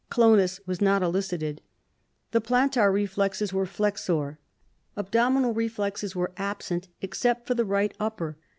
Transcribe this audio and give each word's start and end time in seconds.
Clonus 0.09 0.59
was 0.65 0.81
not 0.81 1.03
elicited. 1.03 1.61
The 2.31 2.41
plantar 2.41 2.91
reflexes 2.91 3.53
were 3.53 3.67
flexor. 3.67 4.39
Abdominal 4.97 5.53
reflexes 5.53 6.15
were 6.15 6.31
absent, 6.37 6.87
except 7.01 7.45
for 7.45 7.53
the 7.53 7.65
right 7.65 7.93
upper. 7.99 8.35